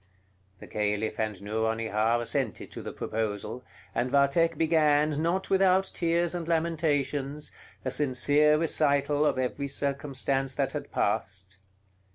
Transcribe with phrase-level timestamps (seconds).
[0.57, 3.63] The Caliph and Nouronihar assented to the proposal,
[3.93, 7.51] and Vathek began, not without tears and lamentations,
[7.85, 11.57] a sincere recital of every circumstance that had passed.